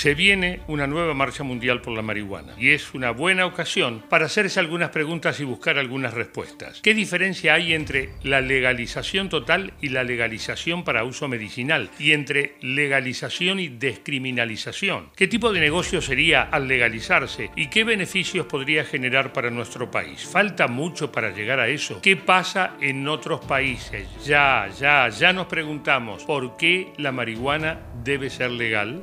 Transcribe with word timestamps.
Se 0.00 0.14
viene 0.14 0.60
una 0.66 0.86
nueva 0.86 1.12
marcha 1.12 1.44
mundial 1.44 1.82
por 1.82 1.92
la 1.92 2.00
marihuana 2.00 2.54
y 2.56 2.70
es 2.70 2.94
una 2.94 3.10
buena 3.10 3.44
ocasión 3.44 4.02
para 4.08 4.24
hacerse 4.24 4.58
algunas 4.58 4.88
preguntas 4.88 5.38
y 5.40 5.44
buscar 5.44 5.76
algunas 5.76 6.14
respuestas. 6.14 6.80
¿Qué 6.80 6.94
diferencia 6.94 7.52
hay 7.52 7.74
entre 7.74 8.08
la 8.22 8.40
legalización 8.40 9.28
total 9.28 9.74
y 9.82 9.90
la 9.90 10.02
legalización 10.02 10.84
para 10.84 11.04
uso 11.04 11.28
medicinal 11.28 11.90
y 11.98 12.12
entre 12.12 12.54
legalización 12.62 13.60
y 13.60 13.68
descriminalización? 13.68 15.10
¿Qué 15.14 15.28
tipo 15.28 15.52
de 15.52 15.60
negocio 15.60 16.00
sería 16.00 16.44
al 16.44 16.66
legalizarse 16.66 17.50
y 17.54 17.68
qué 17.68 17.84
beneficios 17.84 18.46
podría 18.46 18.86
generar 18.86 19.34
para 19.34 19.50
nuestro 19.50 19.90
país? 19.90 20.24
Falta 20.24 20.66
mucho 20.66 21.12
para 21.12 21.28
llegar 21.28 21.60
a 21.60 21.68
eso. 21.68 22.00
¿Qué 22.00 22.16
pasa 22.16 22.74
en 22.80 23.06
otros 23.06 23.44
países? 23.44 24.08
Ya, 24.24 24.66
ya, 24.80 25.10
ya 25.10 25.34
nos 25.34 25.46
preguntamos 25.46 26.24
por 26.24 26.56
qué 26.56 26.90
la 26.96 27.12
marihuana 27.12 27.80
debe 28.02 28.30
ser 28.30 28.52
legal. 28.52 29.02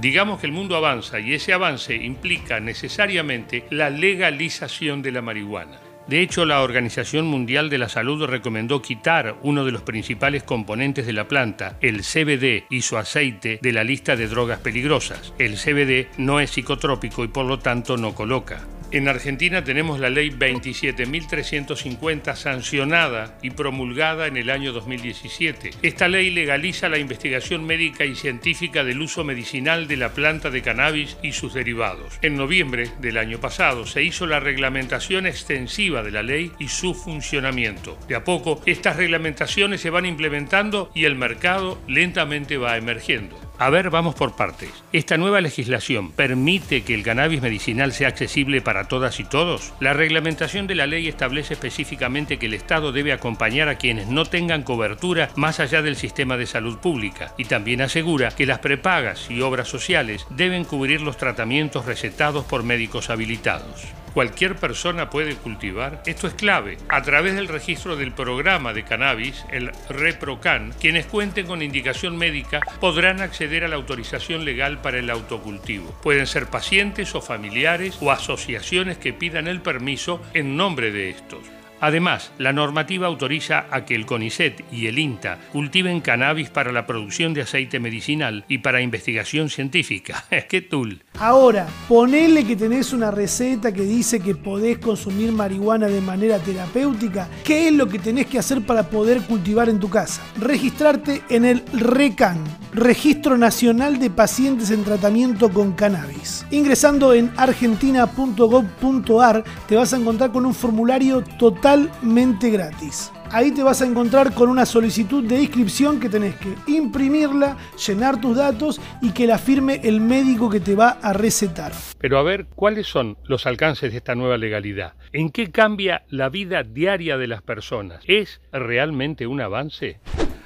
Digamos 0.00 0.40
que 0.40 0.46
el 0.46 0.52
mundo 0.52 0.76
avanza 0.76 1.20
y 1.20 1.34
ese 1.34 1.52
avance 1.52 1.94
implica 1.94 2.58
necesariamente 2.58 3.64
la 3.68 3.90
legalización 3.90 5.02
de 5.02 5.12
la 5.12 5.20
marihuana. 5.20 5.78
De 6.06 6.22
hecho, 6.22 6.46
la 6.46 6.62
Organización 6.62 7.26
Mundial 7.26 7.68
de 7.68 7.76
la 7.76 7.90
Salud 7.90 8.24
recomendó 8.24 8.80
quitar 8.80 9.36
uno 9.42 9.64
de 9.64 9.72
los 9.72 9.82
principales 9.82 10.42
componentes 10.42 11.06
de 11.06 11.12
la 11.12 11.28
planta, 11.28 11.76
el 11.82 12.00
CBD 12.00 12.64
y 12.70 12.80
su 12.80 12.96
aceite, 12.96 13.58
de 13.60 13.72
la 13.72 13.84
lista 13.84 14.16
de 14.16 14.26
drogas 14.26 14.60
peligrosas. 14.60 15.34
El 15.38 15.56
CBD 15.56 16.08
no 16.16 16.40
es 16.40 16.50
psicotrópico 16.50 17.22
y 17.22 17.28
por 17.28 17.44
lo 17.44 17.58
tanto 17.58 17.98
no 17.98 18.14
coloca. 18.14 18.66
En 18.92 19.06
Argentina 19.06 19.62
tenemos 19.62 20.00
la 20.00 20.10
ley 20.10 20.30
27.350 20.30 22.34
sancionada 22.34 23.38
y 23.40 23.50
promulgada 23.50 24.26
en 24.26 24.36
el 24.36 24.50
año 24.50 24.72
2017. 24.72 25.70
Esta 25.82 26.08
ley 26.08 26.30
legaliza 26.30 26.88
la 26.88 26.98
investigación 26.98 27.64
médica 27.64 28.04
y 28.04 28.16
científica 28.16 28.82
del 28.82 29.00
uso 29.00 29.22
medicinal 29.22 29.86
de 29.86 29.96
la 29.96 30.08
planta 30.08 30.50
de 30.50 30.62
cannabis 30.62 31.16
y 31.22 31.30
sus 31.30 31.54
derivados. 31.54 32.18
En 32.20 32.36
noviembre 32.36 32.90
del 33.00 33.18
año 33.18 33.38
pasado 33.38 33.86
se 33.86 34.02
hizo 34.02 34.26
la 34.26 34.40
reglamentación 34.40 35.24
extensiva 35.24 36.02
de 36.02 36.10
la 36.10 36.24
ley 36.24 36.50
y 36.58 36.66
su 36.66 36.94
funcionamiento. 36.94 37.96
De 38.08 38.16
a 38.16 38.24
poco, 38.24 38.60
estas 38.66 38.96
reglamentaciones 38.96 39.80
se 39.80 39.90
van 39.90 40.04
implementando 40.04 40.90
y 40.96 41.04
el 41.04 41.14
mercado 41.14 41.80
lentamente 41.86 42.56
va 42.56 42.76
emergiendo. 42.76 43.49
A 43.60 43.68
ver, 43.68 43.90
vamos 43.90 44.14
por 44.14 44.36
partes. 44.36 44.70
¿Esta 44.90 45.18
nueva 45.18 45.42
legislación 45.42 46.12
permite 46.12 46.82
que 46.82 46.94
el 46.94 47.02
cannabis 47.02 47.42
medicinal 47.42 47.92
sea 47.92 48.08
accesible 48.08 48.62
para 48.62 48.88
todas 48.88 49.20
y 49.20 49.24
todos? 49.24 49.74
La 49.80 49.92
reglamentación 49.92 50.66
de 50.66 50.74
la 50.74 50.86
ley 50.86 51.08
establece 51.08 51.52
específicamente 51.52 52.38
que 52.38 52.46
el 52.46 52.54
Estado 52.54 52.90
debe 52.90 53.12
acompañar 53.12 53.68
a 53.68 53.74
quienes 53.74 54.06
no 54.06 54.24
tengan 54.24 54.62
cobertura 54.62 55.28
más 55.36 55.60
allá 55.60 55.82
del 55.82 55.96
sistema 55.96 56.38
de 56.38 56.46
salud 56.46 56.78
pública 56.78 57.34
y 57.36 57.44
también 57.44 57.82
asegura 57.82 58.30
que 58.30 58.46
las 58.46 58.60
prepagas 58.60 59.30
y 59.30 59.42
obras 59.42 59.68
sociales 59.68 60.26
deben 60.30 60.64
cubrir 60.64 61.02
los 61.02 61.18
tratamientos 61.18 61.84
recetados 61.84 62.46
por 62.46 62.62
médicos 62.62 63.10
habilitados 63.10 63.92
cualquier 64.12 64.56
persona 64.56 65.10
puede 65.10 65.34
cultivar? 65.36 66.02
Esto 66.06 66.26
es 66.26 66.34
clave. 66.34 66.78
A 66.88 67.02
través 67.02 67.34
del 67.34 67.48
registro 67.48 67.96
del 67.96 68.12
programa 68.12 68.72
de 68.72 68.84
cannabis, 68.84 69.44
el 69.50 69.70
ReproCan, 69.88 70.72
quienes 70.80 71.06
cuenten 71.06 71.46
con 71.46 71.62
indicación 71.62 72.16
médica 72.16 72.60
podrán 72.80 73.20
acceder 73.20 73.64
a 73.64 73.68
la 73.68 73.76
autorización 73.76 74.44
legal 74.44 74.80
para 74.80 74.98
el 74.98 75.10
autocultivo. 75.10 75.90
Pueden 76.02 76.26
ser 76.26 76.46
pacientes 76.46 77.14
o 77.14 77.20
familiares 77.20 77.98
o 78.00 78.10
asociaciones 78.10 78.98
que 78.98 79.12
pidan 79.12 79.46
el 79.46 79.60
permiso 79.60 80.22
en 80.34 80.56
nombre 80.56 80.92
de 80.92 81.10
estos. 81.10 81.40
Además, 81.80 82.30
la 82.36 82.52
normativa 82.52 83.06
autoriza 83.06 83.66
a 83.70 83.86
que 83.86 83.94
el 83.94 84.04
CONICET 84.04 84.64
y 84.70 84.86
el 84.86 84.98
INTA 84.98 85.38
cultiven 85.50 86.00
cannabis 86.00 86.50
para 86.50 86.72
la 86.72 86.86
producción 86.86 87.32
de 87.32 87.40
aceite 87.42 87.80
medicinal 87.80 88.44
y 88.48 88.58
para 88.58 88.82
investigación 88.82 89.48
científica. 89.48 90.26
¡Qué 90.48 90.60
tul! 90.60 91.02
Ahora, 91.20 91.68
ponele 91.86 92.46
que 92.46 92.56
tenés 92.56 92.94
una 92.94 93.10
receta 93.10 93.72
que 93.72 93.82
dice 93.82 94.20
que 94.20 94.34
podés 94.34 94.78
consumir 94.78 95.32
marihuana 95.32 95.86
de 95.86 96.00
manera 96.00 96.38
terapéutica. 96.38 97.28
¿Qué 97.44 97.68
es 97.68 97.74
lo 97.74 97.88
que 97.88 97.98
tenés 97.98 98.24
que 98.24 98.38
hacer 98.38 98.64
para 98.64 98.88
poder 98.88 99.20
cultivar 99.26 99.68
en 99.68 99.78
tu 99.78 99.90
casa? 99.90 100.22
Registrarte 100.38 101.22
en 101.28 101.44
el 101.44 101.62
RECAN, 101.74 102.42
Registro 102.72 103.36
Nacional 103.36 103.98
de 103.98 104.08
Pacientes 104.08 104.70
en 104.70 104.82
Tratamiento 104.82 105.50
con 105.50 105.72
Cannabis. 105.72 106.46
Ingresando 106.50 107.12
en 107.12 107.30
argentina.gov.ar 107.36 109.44
te 109.68 109.76
vas 109.76 109.92
a 109.92 109.98
encontrar 109.98 110.32
con 110.32 110.46
un 110.46 110.54
formulario 110.54 111.22
totalmente 111.38 112.48
gratis. 112.48 113.12
Ahí 113.32 113.52
te 113.52 113.62
vas 113.62 113.80
a 113.80 113.86
encontrar 113.86 114.34
con 114.34 114.48
una 114.48 114.66
solicitud 114.66 115.22
de 115.22 115.40
inscripción 115.42 116.00
que 116.00 116.08
tenés 116.08 116.34
que 116.34 116.52
imprimirla, 116.66 117.56
llenar 117.86 118.20
tus 118.20 118.36
datos 118.36 118.80
y 119.00 119.12
que 119.12 119.28
la 119.28 119.38
firme 119.38 119.80
el 119.84 120.00
médico 120.00 120.50
que 120.50 120.58
te 120.58 120.74
va 120.74 120.98
a 121.00 121.12
recetar. 121.12 121.70
Pero 121.98 122.18
a 122.18 122.24
ver, 122.24 122.46
¿cuáles 122.56 122.88
son 122.88 123.16
los 123.24 123.46
alcances 123.46 123.92
de 123.92 123.98
esta 123.98 124.16
nueva 124.16 124.36
legalidad? 124.36 124.94
¿En 125.12 125.30
qué 125.30 125.52
cambia 125.52 126.02
la 126.08 126.28
vida 126.28 126.64
diaria 126.64 127.18
de 127.18 127.28
las 127.28 127.42
personas? 127.42 128.02
¿Es 128.04 128.40
realmente 128.50 129.28
un 129.28 129.40
avance? 129.40 130.00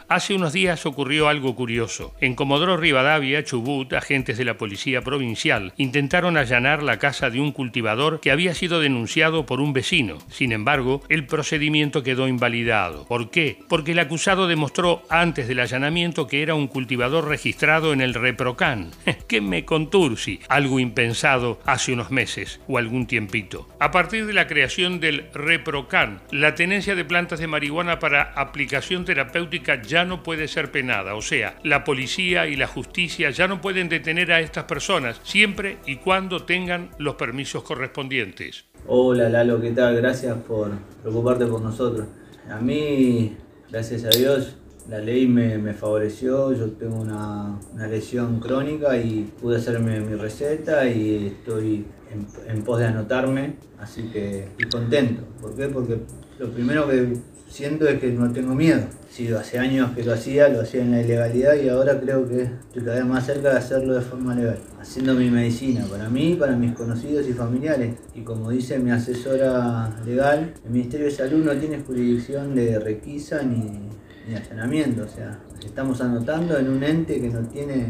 Hace 0.06 0.34
unos 0.34 0.52
días 0.52 0.84
ocurrió 0.84 1.28
algo 1.28 1.56
curioso. 1.56 2.14
En 2.20 2.34
Comodoro 2.34 2.76
Rivadavia, 2.76 3.42
Chubut, 3.42 3.90
agentes 3.94 4.36
de 4.36 4.44
la 4.44 4.58
policía 4.58 5.00
provincial 5.00 5.72
intentaron 5.78 6.36
allanar 6.36 6.82
la 6.82 6.98
casa 6.98 7.30
de 7.30 7.40
un 7.40 7.52
cultivador 7.52 8.20
que 8.20 8.30
había 8.30 8.54
sido 8.54 8.80
denunciado 8.80 9.46
por 9.46 9.60
un 9.60 9.72
vecino. 9.72 10.18
Sin 10.28 10.52
embargo, 10.52 11.02
el 11.08 11.26
procedimiento 11.26 12.02
quedó 12.02 12.28
invalidado. 12.28 13.06
¿Por 13.06 13.30
qué? 13.30 13.58
Porque 13.66 13.92
el 13.92 13.98
acusado 13.98 14.46
demostró 14.46 15.02
antes 15.08 15.48
del 15.48 15.60
allanamiento 15.60 16.26
que 16.26 16.42
era 16.42 16.54
un 16.54 16.68
cultivador 16.68 17.26
registrado 17.26 17.94
en 17.94 18.02
el 18.02 18.12
Reprocan. 18.12 18.90
¿Qué 19.26 19.40
me 19.40 19.64
contursi? 19.64 20.40
Algo 20.48 20.80
impensado 20.80 21.60
hace 21.64 21.94
unos 21.94 22.10
meses 22.10 22.60
o 22.68 22.76
algún 22.76 23.06
tiempito. 23.06 23.66
A 23.80 23.90
partir 23.90 24.26
de 24.26 24.34
la 24.34 24.46
creación 24.46 25.00
del 25.00 25.30
Reprocan, 25.32 26.20
la 26.30 26.54
tenencia 26.54 26.94
de 26.94 27.06
plantas 27.06 27.38
de 27.38 27.46
marihuana 27.46 27.98
para 27.98 28.32
aplicación 28.34 29.06
terapéutica 29.06 29.80
ya 29.80 29.93
ya 29.94 30.04
no 30.04 30.24
puede 30.24 30.48
ser 30.48 30.72
penada. 30.72 31.14
O 31.14 31.22
sea, 31.22 31.56
la 31.62 31.84
policía 31.84 32.48
y 32.48 32.56
la 32.56 32.66
justicia 32.66 33.30
ya 33.30 33.46
no 33.46 33.60
pueden 33.60 33.88
detener 33.88 34.32
a 34.32 34.40
estas 34.40 34.64
personas 34.64 35.20
siempre 35.22 35.78
y 35.86 35.98
cuando 35.98 36.42
tengan 36.42 36.90
los 36.98 37.14
permisos 37.14 37.62
correspondientes. 37.62 38.64
Hola 38.88 39.28
Lalo, 39.28 39.60
¿qué 39.60 39.70
tal? 39.70 39.94
Gracias 39.94 40.36
por 40.48 40.72
preocuparte 41.00 41.46
por 41.46 41.60
nosotros. 41.60 42.08
A 42.50 42.58
mí, 42.58 43.36
gracias 43.70 44.04
a 44.04 44.08
Dios, 44.08 44.56
la 44.88 44.98
ley 44.98 45.28
me, 45.28 45.72
favoreció, 45.74 46.52
yo 46.52 46.72
tengo 46.72 46.96
una, 46.96 47.60
lesión 47.88 48.40
crónica 48.40 48.96
y 48.96 49.30
pude 49.40 49.58
hacerme 49.58 50.00
mi 50.00 50.16
receta 50.16 50.88
y 50.88 51.28
estoy 51.28 51.84
en, 52.10 52.26
en 52.48 52.64
pos 52.64 52.80
de 52.80 52.86
anotarme, 52.86 53.54
así 53.78 54.10
que 54.12 54.40
estoy 54.40 54.68
contento. 54.70 55.22
¿Por 55.40 55.54
qué? 55.54 55.68
Porque 55.68 55.98
lo 56.40 56.50
primero 56.50 56.88
que 56.88 57.16
siento 57.48 57.86
es 57.86 58.00
que 58.00 58.10
no 58.12 58.32
tengo 58.32 58.54
miedo. 58.54 58.82
Si 59.08 59.32
hace 59.32 59.58
años 59.58 59.92
que 59.94 60.02
lo 60.02 60.12
hacía, 60.12 60.48
lo 60.48 60.60
hacía 60.60 60.82
en 60.82 60.90
la 60.90 61.02
ilegalidad 61.02 61.54
y 61.54 61.68
ahora 61.68 62.00
creo 62.00 62.28
que 62.28 62.42
estoy 62.42 62.82
cada 62.82 62.96
vez 62.96 63.06
más 63.06 63.26
cerca 63.26 63.50
de 63.50 63.58
hacerlo 63.58 63.94
de 63.94 64.00
forma 64.00 64.34
legal. 64.34 64.58
Haciendo 64.80 65.14
mi 65.14 65.30
medicina 65.30 65.84
para 65.88 66.08
mí, 66.08 66.36
para 66.38 66.56
mis 66.56 66.72
conocidos 66.72 67.28
y 67.28 67.32
familiares. 67.32 67.94
Y 68.14 68.22
como 68.22 68.50
dice 68.50 68.78
mi 68.78 68.90
asesora 68.90 69.94
legal, 70.04 70.54
el 70.64 70.70
Ministerio 70.70 71.06
de 71.06 71.12
Salud 71.12 71.44
no 71.44 71.52
tiene 71.52 71.78
jurisdicción 71.78 72.54
de 72.54 72.78
requisa 72.80 73.42
ni, 73.42 73.88
ni 74.28 74.34
allanamiento. 74.34 75.04
O 75.04 75.08
sea, 75.08 75.38
estamos 75.64 76.00
anotando 76.00 76.58
en 76.58 76.68
un 76.68 76.82
ente 76.82 77.20
que 77.20 77.28
no 77.28 77.40
tiene, 77.48 77.86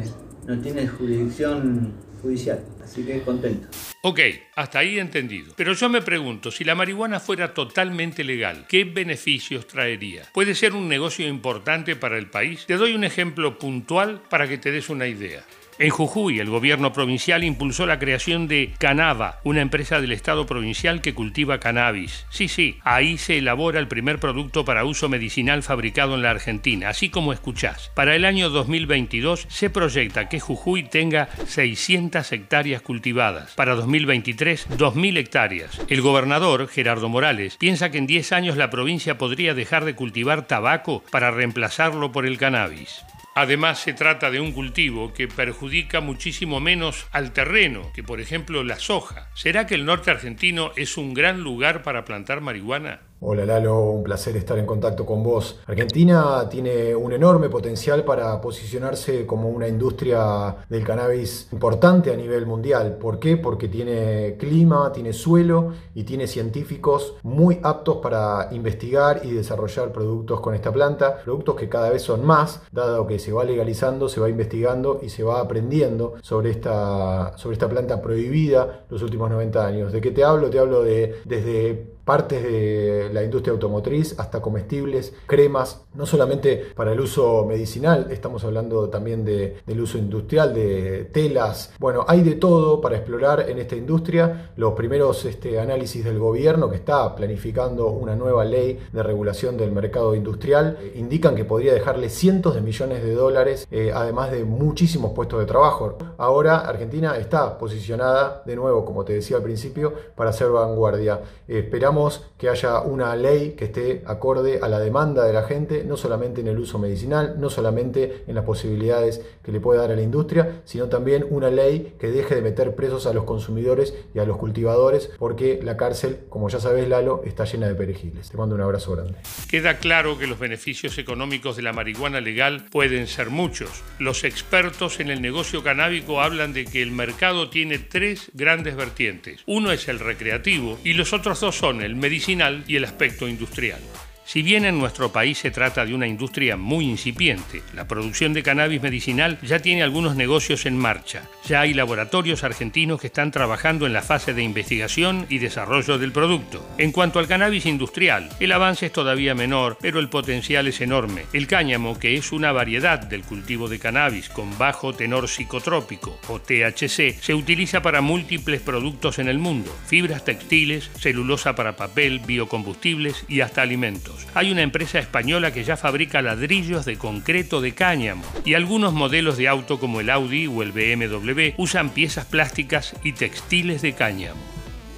no 0.47 0.59
tiene 0.61 0.87
jurisdicción 0.87 1.93
judicial. 2.21 2.59
Así 2.85 3.03
que 3.03 3.23
contento. 3.23 3.69
Ok, 4.03 4.21
hasta 4.55 4.81
ahí 4.81 4.99
entendido. 4.99 5.55
Pero 5.57 5.73
yo 5.73 5.89
me 5.89 6.03
pregunto, 6.03 6.51
si 6.51 6.65
la 6.65 6.75
marihuana 6.75 7.19
fuera 7.19 7.55
totalmente 7.55 8.23
legal, 8.23 8.67
¿qué 8.69 8.85
beneficios 8.85 9.67
traería? 9.67 10.25
¿Puede 10.35 10.55
ser 10.55 10.75
un 10.75 10.89
negocio 10.89 11.27
importante 11.27 11.97
para 11.97 12.19
el 12.19 12.29
país? 12.29 12.67
Te 12.67 12.77
doy 12.77 12.95
un 12.95 13.05
ejemplo 13.05 13.59
puntual 13.59 14.21
para 14.29 14.47
que 14.47 14.59
te 14.59 14.71
des 14.71 14.91
una 14.91 15.07
idea. 15.07 15.43
En 15.77 15.91
Jujuy, 15.91 16.39
el 16.39 16.51
gobierno 16.51 16.93
provincial 16.93 17.43
impulsó 17.43 17.85
la 17.85 17.99
creación 17.99 18.47
de 18.47 18.73
Canava, 18.79 19.41
una 19.43 19.61
empresa 19.61 20.01
del 20.01 20.13
Estado 20.13 20.47
provincial 20.47 21.01
que 21.01 21.15
cultiva 21.15 21.59
cannabis. 21.59 22.27
Sí, 22.31 22.47
sí, 22.47 22.79
ahí 22.85 23.19
se 23.19 23.39
elabora 23.39 23.81
el 23.81 23.89
primer 23.89 24.21
producto 24.21 24.65
para 24.65 24.85
uso 24.85 25.09
medicinal 25.09 25.65
fabricado 25.65 26.15
en 26.15 26.23
la 26.23 26.31
Argentina, 26.31 26.91
así 26.91 27.09
como 27.09 27.33
escuchás. 27.33 27.91
Para 27.97 28.15
el 28.15 28.25
año 28.25 28.51
2022 28.51 29.47
se 29.49 29.69
proyecta 29.69 30.29
que 30.29 30.39
Jujuy 30.39 30.85
tenga 30.85 31.29
600 31.49 32.31
hectáreas 32.31 32.74
cultivadas. 32.83 33.53
Para 33.55 33.75
2023, 33.75 34.69
2.000 34.71 35.19
hectáreas. 35.19 35.81
El 35.89 36.01
gobernador, 36.01 36.69
Gerardo 36.69 37.09
Morales, 37.09 37.57
piensa 37.57 37.91
que 37.91 37.99
en 37.99 38.07
10 38.07 38.33
años 38.33 38.57
la 38.57 38.71
provincia 38.71 39.19
podría 39.19 39.55
dejar 39.55 39.85
de 39.85 39.95
cultivar 39.95 40.47
tabaco 40.47 41.03
para 41.11 41.31
reemplazarlo 41.31 42.13
por 42.13 42.27
el 42.27 42.39
cannabis. 42.39 43.05
Además, 43.37 43.81
se 43.81 43.93
trata 43.93 44.31
de 44.31 44.39
un 44.39 44.53
cultivo 44.53 45.13
que 45.13 45.27
perjudica 45.27 46.01
muchísimo 46.01 46.61
menos 46.61 47.07
al 47.11 47.33
terreno 47.33 47.91
que, 47.93 48.05
por 48.05 48.21
ejemplo, 48.21 48.63
la 48.63 48.79
soja. 48.79 49.29
¿Será 49.35 49.67
que 49.67 49.75
el 49.75 49.85
norte 49.85 50.13
argentino 50.13 50.71
es 50.77 50.97
un 50.97 51.15
gran 51.15 51.41
lugar 51.41 51.83
para 51.83 52.05
plantar 52.05 52.41
marihuana? 52.41 53.01
Hola 53.27 53.47
Lalo, 53.47 53.81
un 53.85 54.03
placer 54.03 54.37
estar 54.37 54.59
en 54.59 54.67
contacto 54.67 55.07
con 55.07 55.23
vos. 55.23 55.59
Argentina 55.67 56.47
tiene 56.51 56.95
un 56.95 57.11
enorme 57.11 57.49
potencial 57.49 58.05
para 58.05 58.39
posicionarse 58.39 59.25
como 59.25 59.49
una 59.49 59.67
industria 59.67 60.55
del 60.69 60.85
cannabis 60.85 61.49
importante 61.51 62.13
a 62.13 62.17
nivel 62.17 62.45
mundial. 62.45 62.99
¿Por 62.99 63.19
qué? 63.19 63.39
Porque 63.39 63.69
tiene 63.69 64.37
clima, 64.39 64.93
tiene 64.93 65.15
suelo 65.15 65.73
y 65.95 66.05
tiene 66.05 66.27
científicos 66.27 67.15
muy 67.23 67.61
aptos 67.63 67.97
para 68.03 68.51
investigar 68.53 69.23
y 69.25 69.33
desarrollar 69.33 69.91
productos 69.91 70.43
con 70.43 70.55
esta 70.55 70.71
planta. 70.71 71.17
Productos 71.25 71.55
que 71.55 71.71
cada 71.71 71.89
vez 71.89 72.03
son 72.03 72.27
más, 72.27 72.61
dado 72.73 73.07
que 73.07 73.19
se 73.19 73.33
va 73.33 73.43
legalizando, 73.45 74.11
se 74.11 74.21
va 74.21 74.29
investigando 74.29 75.01
y 75.01 75.09
se 75.09 75.23
va 75.23 75.41
aprendiendo 75.41 76.13
sobre 76.21 76.51
esta, 76.51 77.39
sobre 77.39 77.55
esta 77.55 77.71
planta 77.71 78.03
prohibida 78.03 78.85
los 78.91 79.03
últimos 79.03 79.31
90 79.31 79.67
años. 79.67 79.93
¿De 79.95 80.03
qué 80.03 80.11
te 80.11 80.23
hablo? 80.25 80.51
Te 80.51 80.59
hablo 80.59 80.83
de 80.83 81.23
desde 81.25 81.94
partes 82.05 82.43
de 82.43 83.11
la 83.13 83.23
industria 83.23 83.53
automotriz 83.53 84.19
hasta 84.19 84.43
comestibles, 84.43 85.15
cremas, 85.27 85.83
no 85.95 86.07
solamente 86.07 86.67
para 86.75 86.93
el 86.93 87.01
uso 87.01 87.45
medicinal, 87.47 88.09
estamos 88.11 88.45
hablando 88.45 88.89
también 88.91 89.25
de, 89.25 89.59
del 89.67 89.81
uso 89.81 89.99
industrial, 89.99 90.53
de 90.53 91.05
telas. 91.13 91.73
Bueno, 91.79 92.05
hay 92.07 92.23
de 92.23 92.35
todo 92.35 92.81
para 92.81 92.97
explorar 92.97 93.49
en 93.49 93.59
esta 93.59 93.77
industria. 93.77 94.53
Los 94.57 94.75
primeros 94.75 95.25
este, 95.25 95.59
análisis 95.59 96.05
del 96.05 96.19
gobierno 96.19 96.69
que 96.69 96.77
está 96.77 97.15
planificando 97.15 97.89
una 97.89 98.17
nueva 98.17 98.45
ley 98.45 98.79
de 98.93 99.03
regulación 99.03 99.57
del 99.57 99.73
mercado 99.73 100.15
industrial 100.15 100.79
eh, 100.81 100.93
indican 100.97 101.35
que 101.35 101.45
podría 101.45 101.73
dejarle 101.73 102.09
cientos 102.09 102.55
de 102.55 102.61
millones 102.61 103.03
de 103.03 103.15
dólares, 103.15 103.67
eh, 103.71 103.93
además 103.95 104.31
de 104.31 104.45
muchísimos 104.45 105.13
puestos 105.13 105.41
de 105.41 105.47
trabajo. 105.47 105.97
Ahora 106.19 106.59
Argentina 106.59 107.17
está 107.17 107.57
posicionada 107.59 108.43
de 108.45 108.57
nuevo, 108.57 108.85
como 108.85 109.05
te 109.05 109.15
decía 109.15 109.37
al 109.39 109.43
principio, 109.43 109.93
para 110.15 110.33
ser 110.33 110.51
vanguardia. 110.51 111.21
esperamos 111.47 111.94
que 112.39 112.49
haya 112.49 112.81
una 112.81 113.15
ley 113.17 113.55
que 113.57 113.67
esté 113.67 114.03
acorde 114.07 114.61
a 114.63 114.69
la 114.69 114.79
demanda 114.79 115.25
de 115.25 115.33
la 115.33 115.45
gente, 115.45 115.85
no 115.85 115.97
solamente 115.97 116.41
en 116.41 116.49
el 116.49 116.59
uso 116.59 116.79
medicinal, 116.79 117.37
no 117.39 117.51
solamente 117.51 118.25
en 118.27 118.35
las 118.35 118.45
posibilidades 118.45 119.23
que 119.43 119.53
le 119.53 119.61
puede 119.61 119.81
dar 119.81 119.91
a 119.91 119.97
la 119.97 120.03
industria, 120.03 120.63
sino 120.65 120.89
también 120.89 121.27
una 121.31 121.51
ley 121.51 121.95
que 121.99 122.09
deje 122.09 122.35
de 122.35 122.43
meter 122.43 122.75
presos 122.75 123.07
a 123.07 123.13
los 123.13 123.25
consumidores 123.25 123.95
y 124.15 124.19
a 124.19 124.25
los 124.25 124.37
cultivadores, 124.37 125.11
porque 125.19 125.61
la 125.63 125.77
cárcel, 125.77 126.21
como 126.29 126.49
ya 126.49 126.61
sabes 126.61 126.89
Lalo, 126.89 127.23
está 127.25 127.45
llena 127.45 127.69
de 127.69 127.75
perejiles. 127.75 128.31
Te 128.31 128.37
mando 128.37 128.55
un 128.55 128.61
abrazo 128.61 128.95
grande. 128.97 129.15
Queda 129.49 129.79
claro 129.79 130.19
que 130.19 130.27
los 130.27 130.39
beneficios 130.39 130.99
económicos 130.99 131.57
de 131.57 131.63
la 131.63 131.73
marihuana 131.73 132.21
legal 132.21 132.67
pueden 132.71 133.07
ser 133.07 133.31
muchos. 133.31 133.83
Los 133.99 134.25
expertos 134.25 135.01
en 135.01 135.11
el 135.11 135.23
negocio 135.23 135.63
canábico 135.63 136.21
hablan 136.21 136.53
de 136.53 136.65
que 136.65 136.83
el 136.83 136.91
mercado 136.91 137.51
tiene 137.51 137.79
tres 137.79 138.31
grandes 138.35 138.77
vertientes. 138.77 139.43
Uno 139.47 139.73
es 139.73 139.89
el 139.89 140.01
recreativo 140.01 140.79
y 140.85 140.95
los 140.95 141.13
otros 141.13 141.41
dos 141.41 141.57
son 141.57 141.83
el 141.85 141.97
medicinal 141.97 142.65
y 142.67 142.77
el 142.77 142.85
aspecto 142.85 143.29
industrial. 143.29 143.81
Si 144.27 144.43
bien 144.43 144.65
en 144.65 144.79
nuestro 144.79 145.13
país 145.13 145.39
se 145.39 145.51
trata 145.51 145.85
de 145.85 145.95
una 145.95 146.07
industria 146.07 146.57
muy 146.57 146.87
incipiente, 146.87 147.63
la 147.75 147.87
producción 147.87 148.33
de 148.33 148.43
cannabis 148.43 148.83
medicinal 148.83 149.39
ya 149.43 149.59
tiene 149.59 149.83
algunos 149.83 150.17
negocios 150.17 150.65
en 150.67 150.79
marcha. 150.79 151.29
Ya 151.47 151.61
hay 151.61 151.75
laboratorios 151.75 152.43
argentinos 152.43 153.01
que 153.01 153.09
están 153.09 153.31
trabajando 153.31 153.87
en 153.87 153.93
la 153.93 154.03
fase 154.03 154.33
de 154.33 154.43
investigación 154.43 155.27
y 155.29 155.39
desarrollo 155.39 155.99
del 155.99 156.11
producto. 156.11 156.67
En 156.79 156.91
cuanto 156.91 157.19
al 157.19 157.29
cannabis 157.29 157.67
industrial, 157.67 158.31
el 158.41 158.53
avance 158.53 158.87
es 158.87 158.93
todavía 158.93 159.35
menor, 159.35 159.77
pero 159.81 160.01
el 160.01 160.09
potencial 160.09 160.67
es 160.69 160.81
enorme. 160.81 161.27
El 161.35 161.47
cáñamo, 161.47 161.99
que 161.99 162.17
es 162.17 162.33
una 162.33 162.51
variedad 162.51 162.99
del 162.99 163.25
cultivo 163.25 163.69
de 163.69 163.79
cannabis 163.79 164.31
con 164.31 164.57
bajo 164.57 164.95
tenor 164.95 165.29
psicotrópico 165.29 166.19
o 166.29 166.41
THC, 166.41 167.21
se 167.21 167.35
utiliza 167.35 167.83
para 167.83 168.01
múltiples 168.01 168.63
productos 168.63 169.19
en 169.19 169.29
el 169.29 169.39
mundo: 169.39 169.71
fibras 169.87 170.25
textiles, 170.25 170.91
celulosa 170.99 171.55
para 171.55 171.77
papel, 171.77 172.21
biocombustibles 172.21 173.25
y 173.29 173.43
hasta 173.43 173.63
alimentos. 173.63 174.14
Hay 174.35 174.51
una 174.51 174.63
empresa 174.63 174.99
española 174.99 175.53
que 175.53 175.65
ya 175.65 175.77
fabrica 175.77 176.23
ladrillos 176.23 176.85
de 176.85 176.97
concreto 176.97 177.61
de 177.61 177.73
cáñamo 177.73 178.25
y 178.45 178.55
algunos 178.55 178.93
modelos 178.93 179.37
de 179.37 179.49
auto 179.49 179.79
como 179.79 180.01
el 180.01 180.11
Audi 180.11 180.47
o 180.47 180.63
el 180.63 180.73
BMW 180.73 181.55
usan 181.57 181.91
piezas 181.91 182.25
plásticas 182.27 182.95
y 183.03 183.13
textiles 183.13 183.83
de 183.83 183.93
cáñamo. 183.95 184.54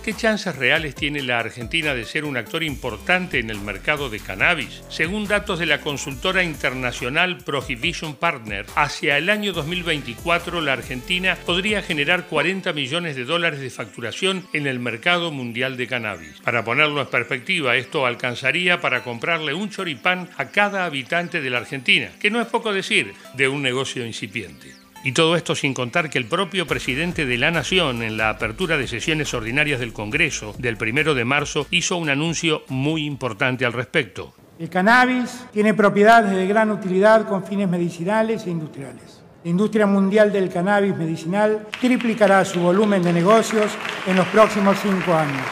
¿Qué 0.07 0.15
chances 0.15 0.55
reales 0.55 0.95
tiene 0.95 1.21
la 1.21 1.41
Argentina 1.41 1.93
de 1.93 2.05
ser 2.05 2.27
un 2.27 2.37
actor 2.37 2.63
importante 2.63 3.41
en 3.41 3.51
el 3.51 3.59
mercado 3.59 4.09
de 4.09 4.21
cannabis? 4.21 4.85
Según 4.89 5.27
datos 5.27 5.59
de 5.59 5.67
la 5.67 5.81
consultora 5.81 6.45
internacional 6.45 7.39
Prohibition 7.39 8.15
Partner, 8.15 8.67
hacia 8.77 9.19
el 9.19 9.29
año 9.29 9.53
2024 9.53 10.61
la 10.61 10.75
Argentina 10.75 11.37
podría 11.45 11.83
generar 11.83 12.29
40 12.29 12.73
millones 12.73 13.17
de 13.17 13.25
dólares 13.25 13.59
de 13.59 13.69
facturación 13.69 14.47
en 14.53 14.69
el 14.69 14.79
mercado 14.79 15.33
mundial 15.33 15.77
de 15.77 15.89
cannabis. 15.89 16.41
Para 16.45 16.63
ponerlo 16.63 17.01
en 17.01 17.09
perspectiva, 17.09 17.75
esto 17.75 18.07
alcanzaría 18.07 18.81
para 18.81 19.03
comprarle 19.03 19.55
un 19.55 19.71
choripán 19.71 20.31
a 20.37 20.51
cada 20.51 20.85
habitante 20.85 21.41
de 21.41 21.51
la 21.51 21.59
Argentina, 21.59 22.13
que 22.21 22.31
no 22.31 22.41
es 22.41 22.47
poco 22.47 22.73
decir 22.73 23.13
de 23.35 23.49
un 23.49 23.61
negocio 23.61 24.07
incipiente. 24.07 24.86
Y 25.05 25.13
todo 25.13 25.37
esto 25.37 25.55
sin 25.55 25.73
contar 25.73 26.11
que 26.11 26.19
el 26.19 26.27
propio 26.27 26.67
presidente 26.67 27.27
de 27.27 27.39
la 27.39 27.51
Nación, 27.51 28.03
en 28.03 28.17
la 28.17 28.31
apertura 28.31 28.77
de 28.77 28.89
sesiones 28.89 29.33
ordinarias 29.35 29.79
del 29.79 29.93
Congreso 29.93 30.55
del 30.59 30.77
primero 30.77 31.15
de 31.15 31.25
marzo, 31.25 31.67
hizo 31.71 31.97
un 31.97 32.11
anuncio 32.11 32.65
muy 32.69 33.05
importante 33.05 33.65
al 33.65 33.73
respecto. 33.73 34.35
El 34.59 34.69
cannabis 34.69 35.45
tiene 35.53 35.75
propiedades 35.75 36.35
de 36.35 36.47
gran 36.47 36.71
utilidad 36.71 37.29
con 37.29 37.45
fines 37.45 37.69
medicinales 37.69 38.47
e 38.47 38.51
industriales. 38.51 39.23
La 39.45 39.51
industria 39.51 39.87
mundial 39.87 40.33
del 40.33 40.49
cannabis 40.49 40.97
medicinal 40.97 41.69
triplicará 41.81 42.45
su 42.45 42.59
volumen 42.59 43.03
de 43.03 43.13
negocios 43.13 43.71
en 44.07 44.17
los 44.17 44.27
próximos 44.29 44.77
cinco 44.83 45.15
años. 45.15 45.47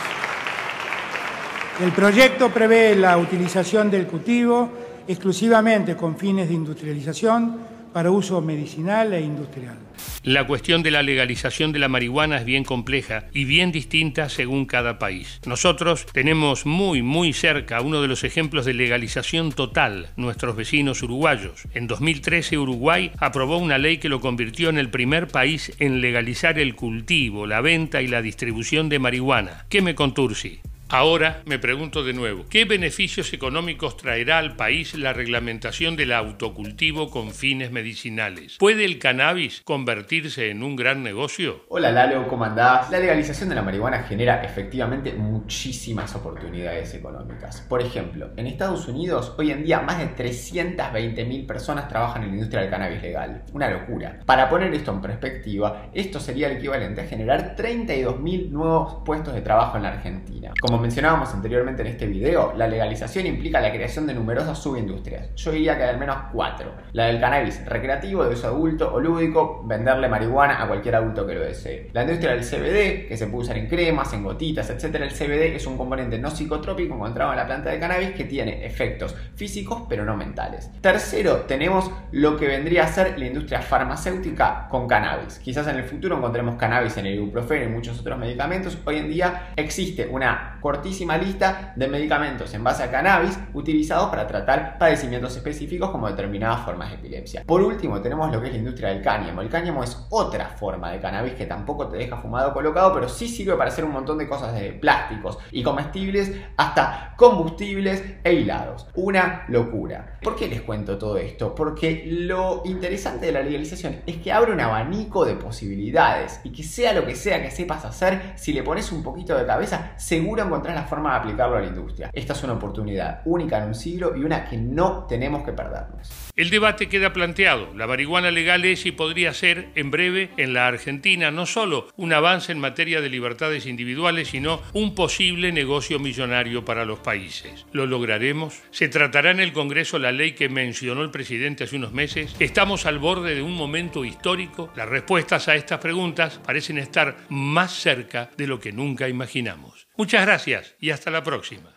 El 1.80 1.92
proyecto 1.92 2.50
prevé 2.50 2.96
la 2.96 3.18
utilización 3.18 3.90
del 3.90 4.06
cultivo 4.06 4.70
exclusivamente 5.06 5.96
con 5.96 6.16
fines 6.16 6.48
de 6.48 6.54
industrialización 6.54 7.73
para 7.94 8.10
uso 8.10 8.42
medicinal 8.42 9.14
e 9.14 9.20
industrial. 9.20 9.78
La 10.24 10.48
cuestión 10.48 10.82
de 10.82 10.90
la 10.90 11.04
legalización 11.04 11.70
de 11.70 11.78
la 11.78 11.88
marihuana 11.88 12.38
es 12.38 12.44
bien 12.44 12.64
compleja 12.64 13.26
y 13.32 13.44
bien 13.44 13.70
distinta 13.70 14.28
según 14.28 14.66
cada 14.66 14.98
país. 14.98 15.40
Nosotros 15.46 16.04
tenemos 16.12 16.66
muy, 16.66 17.02
muy 17.02 17.32
cerca 17.32 17.80
uno 17.82 18.02
de 18.02 18.08
los 18.08 18.24
ejemplos 18.24 18.64
de 18.64 18.74
legalización 18.74 19.52
total, 19.52 20.08
nuestros 20.16 20.56
vecinos 20.56 21.04
uruguayos. 21.04 21.68
En 21.72 21.86
2013 21.86 22.58
Uruguay 22.58 23.12
aprobó 23.18 23.58
una 23.58 23.78
ley 23.78 23.98
que 23.98 24.08
lo 24.08 24.20
convirtió 24.20 24.70
en 24.70 24.78
el 24.78 24.90
primer 24.90 25.28
país 25.28 25.72
en 25.78 26.00
legalizar 26.00 26.58
el 26.58 26.74
cultivo, 26.74 27.46
la 27.46 27.60
venta 27.60 28.02
y 28.02 28.08
la 28.08 28.22
distribución 28.22 28.88
de 28.88 28.98
marihuana. 28.98 29.66
¿Qué 29.68 29.82
me 29.82 29.94
contursi? 29.94 30.60
Ahora 30.90 31.42
me 31.46 31.58
pregunto 31.58 32.04
de 32.04 32.12
nuevo, 32.12 32.44
¿qué 32.50 32.66
beneficios 32.66 33.32
económicos 33.32 33.96
traerá 33.96 34.36
al 34.38 34.54
país 34.54 34.94
la 34.94 35.14
reglamentación 35.14 35.96
del 35.96 36.12
autocultivo 36.12 37.10
con 37.10 37.32
fines 37.32 37.70
medicinales? 37.70 38.58
¿Puede 38.58 38.84
el 38.84 38.98
cannabis 38.98 39.62
convertirse 39.64 40.50
en 40.50 40.62
un 40.62 40.76
gran 40.76 41.02
negocio? 41.02 41.64
Hola 41.68 41.90
Lalo, 41.90 42.28
¿cómo 42.28 42.44
andás? 42.44 42.90
La 42.90 43.00
legalización 43.00 43.48
de 43.48 43.54
la 43.54 43.62
marihuana 43.62 44.02
genera 44.02 44.44
efectivamente 44.44 45.14
muchísimas 45.14 46.14
oportunidades 46.14 46.92
económicas. 46.94 47.62
Por 47.62 47.80
ejemplo, 47.80 48.30
en 48.36 48.46
Estados 48.46 48.86
Unidos 48.86 49.34
hoy 49.38 49.52
en 49.52 49.64
día 49.64 49.80
más 49.80 49.98
de 49.98 50.14
320.000 50.14 51.46
personas 51.46 51.88
trabajan 51.88 52.22
en 52.22 52.28
la 52.28 52.34
industria 52.34 52.60
del 52.60 52.70
cannabis 52.70 53.00
legal. 53.00 53.42
Una 53.54 53.70
locura. 53.70 54.20
Para 54.26 54.50
poner 54.50 54.72
esto 54.74 54.92
en 54.92 55.00
perspectiva, 55.00 55.88
esto 55.94 56.20
sería 56.20 56.48
el 56.50 56.58
equivalente 56.58 57.00
a 57.00 57.06
generar 57.06 57.56
32.000 57.56 58.50
nuevos 58.50 59.02
puestos 59.04 59.32
de 59.32 59.40
trabajo 59.40 59.78
en 59.78 59.82
la 59.84 59.88
Argentina. 59.88 60.52
Mencionábamos 60.80 61.32
anteriormente 61.34 61.82
en 61.82 61.88
este 61.88 62.06
video, 62.06 62.52
la 62.56 62.66
legalización 62.66 63.26
implica 63.26 63.60
la 63.60 63.72
creación 63.72 64.06
de 64.06 64.14
numerosas 64.14 64.58
subindustrias. 64.58 65.34
Yo 65.34 65.52
diría 65.52 65.76
que 65.76 65.84
al 65.84 65.98
menos 65.98 66.16
cuatro. 66.32 66.72
La 66.92 67.06
del 67.06 67.20
cannabis 67.20 67.64
recreativo, 67.66 68.24
de 68.24 68.34
uso 68.34 68.46
adulto 68.46 68.92
o 68.92 69.00
lúdico, 69.00 69.62
venderle 69.64 70.08
marihuana 70.08 70.62
a 70.62 70.66
cualquier 70.66 70.96
adulto 70.96 71.26
que 71.26 71.34
lo 71.34 71.40
desee. 71.40 71.90
La 71.92 72.02
industria 72.02 72.32
del 72.32 72.44
CBD, 72.44 73.08
que 73.08 73.16
se 73.16 73.26
puede 73.26 73.44
usar 73.44 73.58
en 73.58 73.68
cremas, 73.68 74.12
en 74.12 74.22
gotitas, 74.22 74.70
etc. 74.70 74.94
El 74.96 75.12
CBD 75.12 75.56
es 75.56 75.66
un 75.66 75.76
componente 75.76 76.18
no 76.18 76.30
psicotrópico 76.30 76.94
encontrado 76.94 77.32
en 77.32 77.38
la 77.38 77.46
planta 77.46 77.70
de 77.70 77.78
cannabis 77.78 78.10
que 78.10 78.24
tiene 78.24 78.64
efectos 78.64 79.14
físicos 79.34 79.84
pero 79.88 80.04
no 80.04 80.16
mentales. 80.16 80.70
Tercero, 80.80 81.42
tenemos 81.42 81.90
lo 82.12 82.36
que 82.36 82.46
vendría 82.46 82.84
a 82.84 82.88
ser 82.88 83.18
la 83.18 83.26
industria 83.26 83.60
farmacéutica 83.60 84.68
con 84.68 84.86
cannabis. 84.86 85.38
Quizás 85.38 85.66
en 85.68 85.76
el 85.76 85.84
futuro 85.84 86.16
encontremos 86.16 86.56
cannabis 86.56 86.96
en 86.96 87.06
el 87.06 87.14
ibuprofeno 87.14 87.64
y 87.64 87.68
muchos 87.68 88.00
otros 88.00 88.18
medicamentos. 88.18 88.78
Hoy 88.84 88.96
en 88.96 89.08
día 89.08 89.52
existe 89.56 90.06
una 90.06 90.53
cortísima 90.64 91.18
lista 91.18 91.74
de 91.76 91.86
medicamentos 91.88 92.54
en 92.54 92.64
base 92.64 92.82
a 92.82 92.90
cannabis 92.90 93.38
utilizados 93.52 94.08
para 94.08 94.26
tratar 94.26 94.78
padecimientos 94.78 95.36
específicos 95.36 95.90
como 95.90 96.08
determinadas 96.08 96.64
formas 96.64 96.88
de 96.88 96.94
epilepsia. 96.94 97.42
Por 97.44 97.60
último, 97.60 98.00
tenemos 98.00 98.32
lo 98.32 98.40
que 98.40 98.46
es 98.46 98.54
la 98.54 98.60
industria 98.60 98.88
del 98.88 99.02
cáñamo. 99.02 99.42
El 99.42 99.50
cáñamo 99.50 99.84
es 99.84 100.06
otra 100.08 100.48
forma 100.48 100.90
de 100.90 101.00
cannabis 101.00 101.34
que 101.34 101.44
tampoco 101.44 101.88
te 101.88 101.98
deja 101.98 102.16
fumado 102.16 102.54
colocado, 102.54 102.94
pero 102.94 103.10
sí 103.10 103.28
sirve 103.28 103.56
para 103.56 103.68
hacer 103.68 103.84
un 103.84 103.92
montón 103.92 104.16
de 104.16 104.26
cosas 104.26 104.54
de 104.54 104.72
plásticos 104.72 105.36
y 105.50 105.62
comestibles 105.62 106.32
hasta 106.56 107.12
combustibles 107.18 108.02
e 108.24 108.32
hilados. 108.32 108.86
Una 108.94 109.44
locura. 109.48 110.18
¿Por 110.22 110.34
qué 110.34 110.48
les 110.48 110.62
cuento 110.62 110.96
todo 110.96 111.18
esto? 111.18 111.54
Porque 111.54 112.04
lo 112.06 112.62
interesante 112.64 113.26
de 113.26 113.32
la 113.32 113.42
legalización 113.42 114.00
es 114.06 114.16
que 114.16 114.32
abre 114.32 114.52
un 114.52 114.60
abanico 114.60 115.26
de 115.26 115.34
posibilidades 115.34 116.40
y 116.42 116.52
que 116.52 116.62
sea 116.62 116.94
lo 116.94 117.04
que 117.04 117.16
sea 117.16 117.42
que 117.42 117.50
sepas 117.50 117.84
hacer, 117.84 118.32
si 118.36 118.54
le 118.54 118.62
pones 118.62 118.90
un 118.92 119.02
poquito 119.02 119.36
de 119.36 119.44
cabeza, 119.44 119.92
seguro 119.96 120.53
encontrar 120.54 120.76
la 120.76 120.84
forma 120.84 121.10
de 121.10 121.16
aplicarlo 121.18 121.56
a 121.56 121.60
la 121.60 121.66
industria. 121.66 122.10
Esta 122.12 122.32
es 122.32 122.42
una 122.44 122.52
oportunidad 122.52 123.22
única 123.24 123.58
en 123.58 123.68
un 123.68 123.74
siglo 123.74 124.16
y 124.16 124.22
una 124.22 124.44
que 124.48 124.56
no 124.56 125.04
tenemos 125.08 125.44
que 125.44 125.52
perdernos. 125.52 126.10
El 126.36 126.50
debate 126.50 126.88
queda 126.88 127.12
planteado. 127.12 127.74
La 127.74 127.86
marihuana 127.86 128.30
legal 128.30 128.64
es 128.64 128.86
y 128.86 128.92
podría 128.92 129.32
ser 129.34 129.68
en 129.74 129.90
breve 129.90 130.30
en 130.36 130.54
la 130.54 130.66
Argentina 130.66 131.30
no 131.30 131.46
solo 131.46 131.88
un 131.96 132.12
avance 132.12 132.52
en 132.52 132.58
materia 132.58 133.00
de 133.00 133.08
libertades 133.08 133.66
individuales, 133.66 134.28
sino 134.28 134.60
un 134.72 134.94
posible 134.94 135.52
negocio 135.52 135.98
millonario 135.98 136.64
para 136.64 136.84
los 136.84 137.00
países. 137.00 137.66
¿Lo 137.72 137.86
lograremos? 137.86 138.62
¿Se 138.70 138.88
tratará 138.88 139.30
en 139.30 139.40
el 139.40 139.52
Congreso 139.52 139.98
la 139.98 140.12
ley 140.12 140.32
que 140.32 140.48
mencionó 140.48 141.02
el 141.02 141.10
presidente 141.10 141.64
hace 141.64 141.76
unos 141.76 141.92
meses? 141.92 142.34
¿Estamos 142.38 142.86
al 142.86 142.98
borde 142.98 143.34
de 143.34 143.42
un 143.42 143.54
momento 143.54 144.04
histórico? 144.04 144.72
Las 144.76 144.88
respuestas 144.88 145.48
a 145.48 145.54
estas 145.54 145.80
preguntas 145.80 146.40
parecen 146.44 146.78
estar 146.78 147.16
más 147.28 147.72
cerca 147.72 148.30
de 148.36 148.46
lo 148.46 148.60
que 148.60 148.72
nunca 148.72 149.08
imaginamos. 149.08 149.83
Muchas 149.96 150.26
gracias 150.26 150.74
y 150.80 150.90
hasta 150.90 151.12
la 151.12 151.22
próxima. 151.22 151.70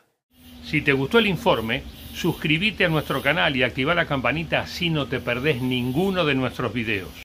Si 0.65 0.81
te 0.81 0.91
gustó 0.91 1.19
el 1.19 1.27
informe, 1.27 1.83
suscríbete 2.15 2.85
a 2.85 2.89
nuestro 2.89 3.21
canal 3.21 3.55
y 3.55 3.61
activa 3.61 3.93
la 3.93 4.07
campanita 4.07 4.61
así 4.61 4.89
no 4.89 5.05
te 5.05 5.19
perdés 5.19 5.61
ninguno 5.61 6.25
de 6.25 6.33
nuestros 6.33 6.73
videos. 6.73 7.09